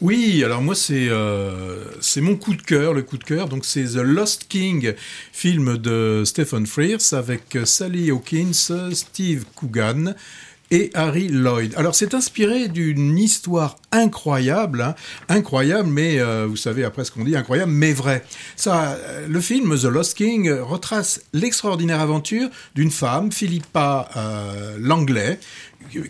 [0.00, 3.50] Oui, alors moi c'est euh, c'est mon coup de cœur, le coup de cœur.
[3.50, 4.94] Donc c'est The Lost King,
[5.30, 10.14] film de Stephen Frears avec Sally Hawkins, Steve Coogan
[10.70, 11.74] et Harry Lloyd.
[11.76, 14.94] Alors c'est inspiré d'une histoire incroyable, hein.
[15.28, 18.24] incroyable, mais euh, vous savez après ce qu'on dit, incroyable, mais vrai.
[18.56, 25.40] Ça, euh, le film The Lost King retrace l'extraordinaire aventure d'une femme, Philippa euh, Langlais,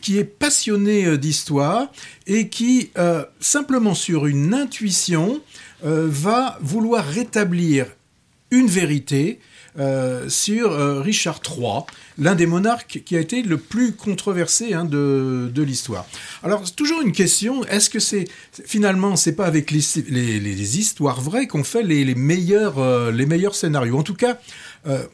[0.03, 1.87] qui est passionnée d'histoire
[2.27, 2.91] et qui,
[3.39, 5.41] simplement sur une intuition,
[5.83, 7.87] va vouloir rétablir
[8.51, 9.39] une vérité
[9.79, 11.83] euh, sur euh, Richard III,
[12.19, 16.07] l'un des monarques qui a été le plus controversé hein, de, de l'histoire.
[16.43, 18.25] Alors, toujours une question, est-ce que c'est
[18.65, 23.27] finalement, c'est pas avec les, les, histoires vraies qu'on fait les, les meilleurs, euh, les
[23.27, 23.99] meilleurs scénarios?
[23.99, 24.39] En tout cas,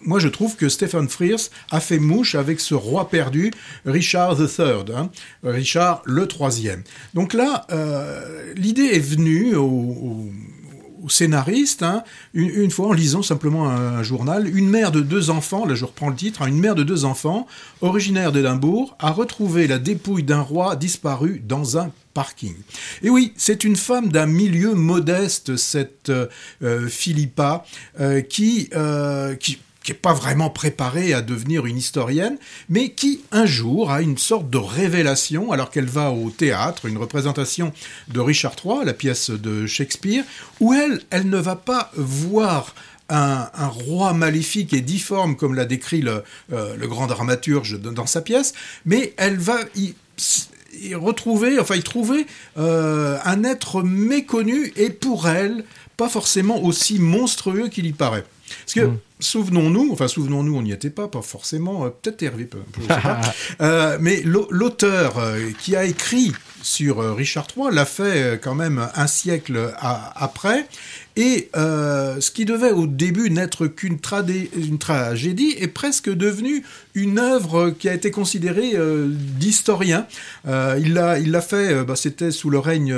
[0.01, 3.51] moi, je trouve que Stephen Frears a fait mouche avec ce roi perdu,
[3.85, 5.11] Richard III, hein,
[5.43, 6.85] Richard le troisième.
[7.15, 7.67] Donc là,
[8.55, 10.31] l'idée est venue au
[11.09, 12.03] scénariste, hein,
[12.35, 16.09] une, fois en lisant simplement un, journal, une mère de deux enfants, là je reprends
[16.09, 17.47] le titre, hein, une mère de deux enfants,
[17.81, 22.55] originaire d'Édimbourg, a retrouvé la dépouille d'un roi disparu dans un parking.
[23.03, 27.67] Et oui, c'est une femme d'un milieu modeste, cette euh, Philippa,
[28.01, 33.21] euh, qui, euh, qui qui n'est pas vraiment préparée à devenir une historienne, mais qui
[33.31, 37.73] un jour a une sorte de révélation alors qu'elle va au théâtre, une représentation
[38.09, 40.25] de Richard III, la pièce de Shakespeare,
[40.59, 42.75] où elle, elle ne va pas voir
[43.09, 48.55] un, roi maléfique et difforme comme l'a décrit le, euh, grand dramaturge dans sa pièce,
[48.87, 49.95] mais elle va y,
[50.95, 52.27] retrouver, enfin y trouver
[52.59, 55.65] euh, un être méconnu et pour elle
[55.97, 58.25] pas forcément aussi monstrueux qu'il y paraît.
[58.65, 58.99] Parce que, mm.
[59.19, 62.49] Souvenons-nous, enfin souvenons-nous, on n'y était pas, pas forcément, euh, peut-être Hervé,
[62.81, 63.21] sais pas,
[63.63, 69.07] euh, mais l'auteur euh, qui a écrit sur Richard III l'a fait quand même un
[69.07, 70.67] siècle après,
[71.15, 76.65] et ce qui devait au début n'être qu'une tragédie est presque devenu
[76.97, 78.75] une œuvre qui a été considérée
[79.07, 80.09] d'historien.
[80.45, 82.93] Il l'a il l'a fait, bah, c'était sous le règne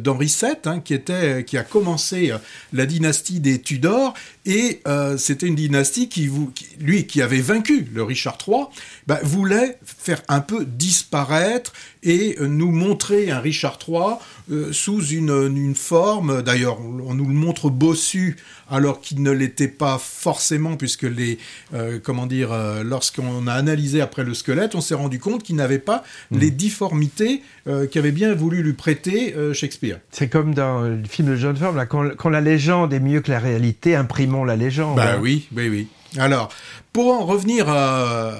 [0.00, 2.30] d'Henri VII, hein, qui était qui a commencé
[2.74, 4.12] la dynastie des Tudors,
[4.44, 4.82] et
[5.16, 6.30] c'était une dynastie qui,
[6.78, 8.64] lui qui avait vaincu le Richard III,
[9.06, 11.72] bah, voulait faire un peu disparaître
[12.04, 16.42] et nous montrer un Richard III sous une, une forme.
[16.42, 18.36] D'ailleurs, on nous le montre bossu
[18.70, 21.38] alors qu'il ne l'était pas forcément puisque les
[21.74, 25.56] euh, comment dire euh, lorsqu'on a analysé après le squelette on s'est rendu compte qu'il
[25.56, 26.38] n'avait pas mmh.
[26.38, 29.98] les difformités euh, qu'avait bien voulu lui prêter Shakespeare.
[30.10, 33.30] C'est comme dans le film de John Ford là quand, la légende est mieux que
[33.30, 34.96] la réalité imprimons la légende.
[34.96, 35.88] Bah oui oui oui.
[36.18, 36.50] Alors
[36.92, 38.34] pour en revenir à,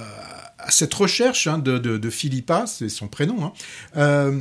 [0.71, 3.53] cette recherche hein, de, de, Philippa, c'est son prénom,
[3.95, 4.33] hein,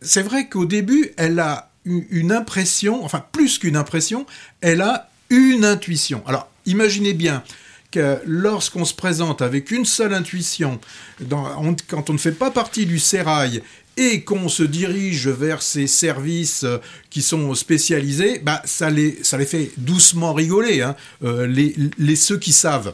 [0.00, 4.26] c'est vrai qu'au début, elle a une impression, enfin plus qu'une impression,
[4.60, 6.22] elle a une intuition.
[6.26, 7.42] Alors imaginez bien
[7.90, 10.80] que lorsqu'on se présente avec une seule intuition,
[11.28, 13.62] quand on ne fait pas partie du sérail
[13.96, 16.78] et qu'on se dirige vers ces services euh,
[17.10, 22.16] qui sont spécialisés, bah, ça, les, ça les fait doucement rigoler, hein, euh, les, les,
[22.16, 22.92] ceux qui savent.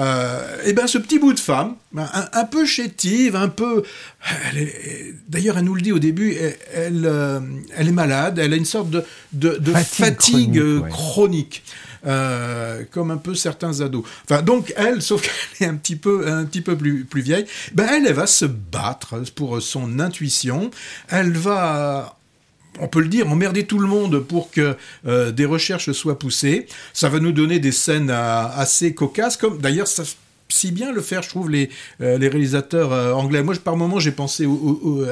[0.00, 3.82] Euh, et ben ce petit bout de femme, ben, un, peu chétive, un peu.
[5.28, 6.36] D'ailleurs, elle nous le dit au début,
[6.72, 7.40] elle, euh,
[7.76, 11.62] elle, est malade, elle a une sorte de, de, de fatigue, chronique.
[12.06, 14.04] Euh, comme un peu certains ados.
[14.24, 15.20] Enfin, donc elle, sauf
[15.58, 17.44] qu'elle est un petit peu, un petit peu plus, plus vieille,
[17.74, 20.70] ben elle, elle va se battre pour son intuition.
[21.10, 22.16] Elle va
[22.80, 24.76] on peut le dire, emmerder tout le monde pour que
[25.06, 26.66] euh, des recherches soient poussées.
[26.92, 30.04] Ça va nous donner des scènes euh, assez cocasses, comme d'ailleurs ça
[30.52, 31.70] si bien le faire, je trouve, les,
[32.00, 33.40] euh, les réalisateurs anglais.
[33.40, 34.48] Moi, par moment, j'ai pensé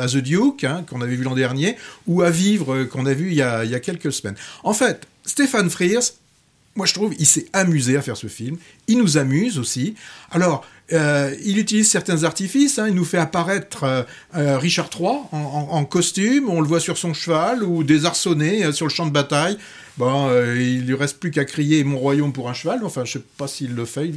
[0.00, 1.76] à The Duke, hein, qu'on avait vu l'an dernier,
[2.08, 4.34] ou à Vivre, qu'on a vu il y a, il y a quelques semaines.
[4.64, 6.02] En fait, Stéphane Frears,
[6.74, 8.56] moi je trouve, il s'est amusé à faire ce film.
[8.88, 9.94] Il nous amuse aussi.
[10.32, 12.78] Alors, euh, il utilise certains artifices.
[12.78, 12.86] Hein.
[12.88, 14.02] Il nous fait apparaître euh,
[14.36, 16.48] euh, Richard III en, costume.
[16.48, 19.58] On le voit sur son cheval ou désarçonné sur le champ de bataille.
[19.98, 22.80] Bon, euh, il lui reste plus qu'à crier Mon royaume pour un cheval.
[22.84, 24.12] Enfin, je sais pas s'il le fait.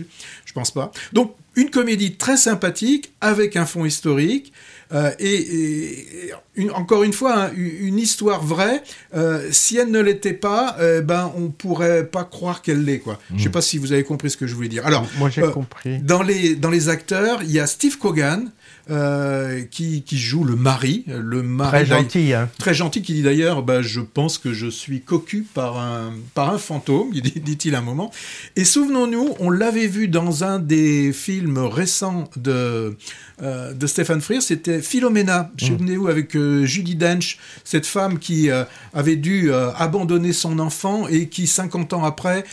[0.46, 0.92] Je pense pas.
[1.12, 4.54] Donc, une comédie très sympathique avec un fond historique.
[4.94, 8.84] Euh, et, et une, encore une fois, hein, une histoire vraie.
[9.16, 13.00] Euh, si elle ne l'était pas, euh, ben on pourrait pas croire qu'elle l'est.
[13.00, 13.14] Quoi.
[13.14, 13.38] Mmh.
[13.38, 14.86] Je sais pas si vous avez compris ce que je voulais dire.
[14.86, 16.00] Alors, moi j'ai compris.
[16.00, 18.52] Dans les dans les acteurs, il y a Steve Cogan.
[18.90, 22.50] euh, qui, qui, joue le mari, le mari très gentil, hein.
[22.58, 26.54] très gentil, qui dit d'ailleurs, bah, je pense que je suis cocu par un par
[26.54, 28.12] un fantôme, dit-il un moment.
[28.56, 32.98] Et souvenons-nous, on l'avait vu dans un des films récents de
[33.42, 35.52] euh, de Stephen Frears, c'était Philomena.
[35.54, 35.66] Mm.
[35.66, 38.50] Souvenez-vous avec euh, Judy Dench, cette femme qui
[38.94, 42.44] avait dû abandonner son enfant et qui 50 ans après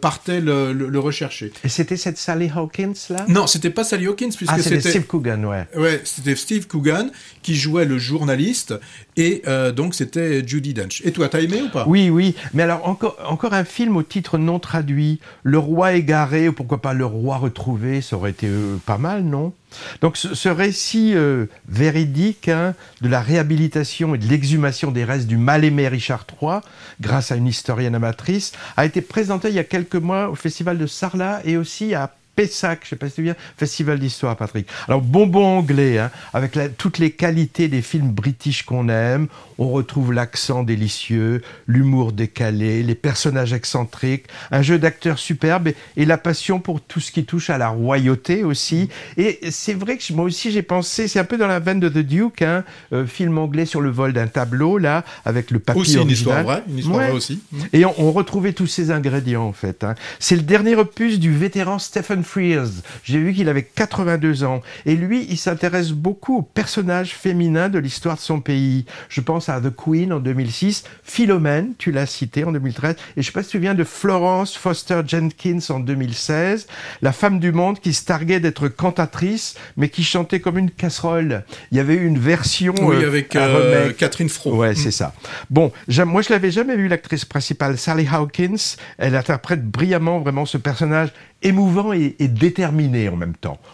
[0.00, 1.52] partait le, le, rechercher.
[1.64, 3.24] Et c'était cette Sally Hawkins là?
[3.28, 5.66] Non, c'était pas Sally Hawkins puisque ah, c'était Steve Coogan, ouais.
[5.76, 7.10] Ouais, c'était Steve Coogan
[7.42, 8.74] qui jouait le journaliste
[9.16, 11.02] et euh, donc c'était Judy Dench.
[11.04, 11.84] Et toi, t'as aimé ou pas?
[11.86, 12.34] Oui, oui.
[12.54, 16.94] Mais alors encore, un film au titre non traduit, Le Roi égaré ou pourquoi pas
[16.94, 19.52] Le Roi retrouvé, ça aurait été euh, pas mal, non?
[20.00, 25.36] Donc ce, récit euh, véridique hein, de la réhabilitation et de l'exhumation des restes du
[25.36, 26.58] mal-aimé Richard III,
[27.00, 30.76] grâce à une historienne amatrice, a été présenté il y a quelques mois au Festival
[30.76, 34.68] de Sarlat et aussi à Pessac, je sais pas si tu viens, Festival d'Histoire, Patrick.
[34.86, 39.26] Alors, bonbon anglais, hein, avec toutes les qualités des films british qu'on aime.
[39.58, 46.18] On retrouve l'accent délicieux, l'humour décalé, les personnages excentriques, un jeu d'acteurs superbe et, la
[46.18, 48.90] passion pour tout ce qui touche à la royauté aussi.
[49.16, 51.88] Et c'est vrai que moi aussi j'ai pensé, c'est un peu dans la veine de
[51.88, 55.80] The Duke, hein, euh, film anglais sur le vol d'un tableau, là, avec le papier
[55.80, 57.40] aussi une histoire vraie, une histoire vraie aussi.
[57.72, 59.84] Et on, retrouvait tous ces ingrédients, en fait.
[59.84, 59.94] Hein.
[60.20, 62.82] C'est le dernier opus du vétéran Stephen Frears.
[63.04, 64.62] J'ai vu qu'il avait 82 ans.
[64.84, 68.84] Et lui, il s'intéresse beaucoup aux personnages féminins de l'histoire de son pays.
[69.08, 73.20] Je pense à The Queen en 2006, Philomène, tu l'as cité en 2013, et je
[73.20, 76.66] ne sais pas si tu viens de Florence Foster Jenkins en 2016,
[77.02, 81.44] la femme du monde qui se targuait d'être cantatrice, mais qui chantait comme une casserole.
[81.70, 82.74] Il y avait eu une version.
[82.80, 84.56] Oui, euh, avec euh, Catherine Fro.
[84.56, 85.14] Ouais, c'est ça.
[85.50, 85.72] Bon,
[86.06, 88.76] moi je l'avais jamais vu l'actrice principale, Sally Hawkins.
[88.98, 91.10] Elle interprète brillamment vraiment ce personnage
[91.42, 93.58] émouvant et, déterminé en même temps.